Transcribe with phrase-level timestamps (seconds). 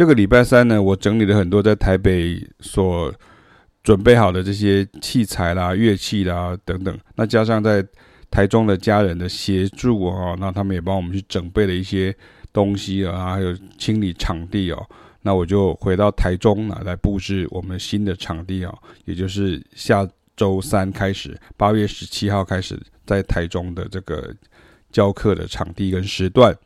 [0.00, 3.12] 这个礼拜三呢，我整理了很多在台北所
[3.82, 7.86] 准备好的这些器材啦、乐器啦等等，那加上在
[8.30, 12.16] 台中的家人的协助啊，那他们也帮我们去准备了一些
[12.50, 14.82] 东西啊，还有清理场地哦。
[15.20, 18.74] 那我就回到台中啊，来布置我们新的场地啊，
[19.04, 24.34] 也就是下周三开始，八月十七号开始在台中的这个
[24.90, 26.56] 教课的场地跟时段。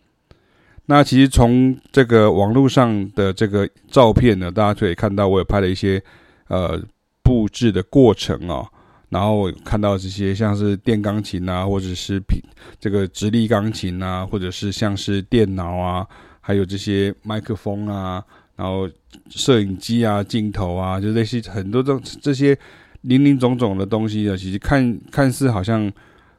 [0.86, 6.02] 那其实从这个网络上的这个照片呢，大家可以看到，我有拍了一些
[6.48, 6.80] 呃
[7.22, 8.66] 布置的过程哦。
[9.10, 12.40] 然后看到这些像是电钢琴啊，或者是平
[12.80, 16.06] 这个直立钢琴啊，或者是像是电脑啊，
[16.40, 18.24] 还有这些麦克风啊。
[18.56, 18.88] 然后
[19.30, 22.56] 摄影机啊、镜头啊，就类似很多这这些
[23.00, 25.90] 林林总总的东西呢，其实看看似好像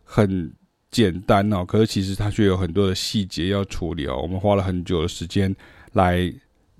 [0.03, 0.49] 很
[0.95, 4.17] 简单哦，可是其实它却有很多的细节要处理哦。
[4.21, 5.53] 我们花了很久的时间
[5.91, 6.33] 来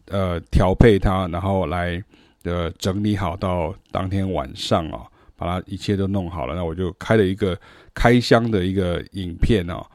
[0.08, 2.02] 呃调配它，然后来
[2.44, 6.56] 呃整理好，到当天晚上哦，把它一切都弄好了。
[6.56, 7.60] 那我就开了一个
[7.94, 9.86] 开箱的一个影片哦。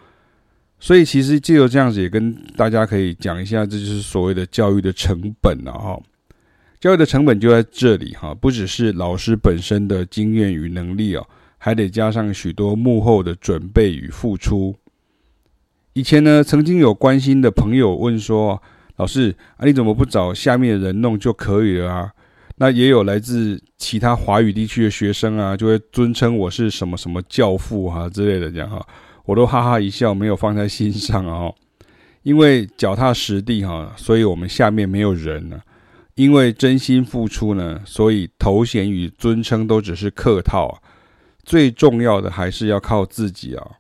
[0.78, 5.98] 所以其实借由这样子，也跟大家可以讲一下，这就是所谓的教育的成本了哈。
[6.78, 11.26] 教育的成本就在这里哈，不只是老师本身的经验与能力哦，
[11.62, 14.74] 还得加上许多幕后的准备与付出。
[15.92, 18.62] 以前呢，曾经有关心的朋友问说
[18.96, 22.10] ：“老师啊，你怎么不找下面的人弄就可以了啊？”
[22.56, 28.84] 那也有来自其他华语地区的学生啊，就会尊称我是什么什么教父啊之类的这样哈。
[29.26, 31.54] 我都哈哈一笑，没有放在心上哦，
[32.22, 35.60] 因为脚踏实地哈，所以我们下面没有人呢。
[36.14, 40.82] 因为真心付出呢，所以头衔与尊称都只是客套。
[41.42, 43.78] 最重要的还是要靠自己啊，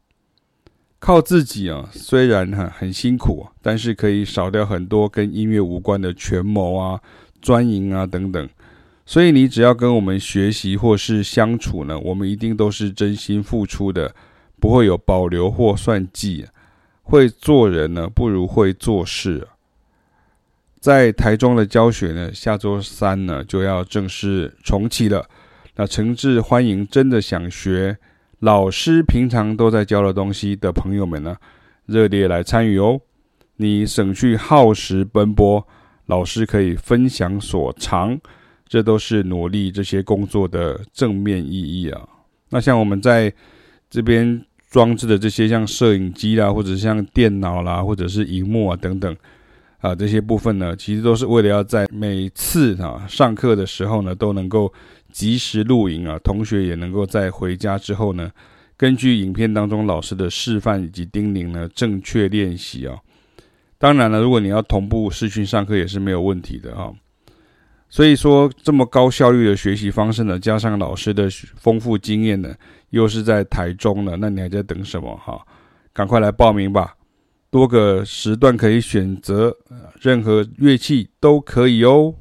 [0.98, 1.88] 靠自己啊。
[1.92, 7.00] 虽然很很辛苦，但是可以少掉很多跟音乐无关的权谋啊、
[7.40, 8.48] 专营啊等等。
[9.06, 14.14] 所以你只要跟我们学习或是相处呢，我们一定都是真心付出的。
[14.60, 16.46] 不会有保留或算计，
[17.02, 19.48] 会做人呢，不如会做事。
[20.78, 25.26] 在台中的教学呢，下周三呢就要正式重启了。
[25.80, 27.96] 那诚挚欢迎真的想学，
[28.40, 31.34] 老师平常都在教的东西的朋友们呢，
[31.86, 33.00] 热烈来参与哦。
[33.56, 35.66] 你省去耗时奔波，
[36.04, 38.20] 老师可以分享所长，
[38.68, 42.06] 这都是努力这些工作的正面意义啊。
[42.50, 43.32] 那像我们在
[43.88, 44.44] 这边。
[44.70, 49.16] 装置的这些像摄影机啦，或者像电脑啦，或者是荧幕啊等等
[49.78, 54.72] 啊这些部分呢，其实都是为了要在每次啊上课的时候呢，都能够
[55.12, 58.30] 及时录影啊，同学也能够在回家之后呢，
[58.76, 62.96] 根据影片当中老师的示范以及叮咛呢，正确练习啊。
[63.78, 66.92] 当然了，如果你要同步视讯上课也是没有问题的哈。
[67.88, 72.54] 所以说，这么高效率的学习方式呢，加上老师的丰富经验呢。
[72.90, 75.40] 又是在台中了，那你还在等什么哈？
[75.92, 76.96] 赶快来报名吧！
[77.48, 79.56] 多个时段可以选择，
[80.00, 82.12] 任何乐器都可以哦。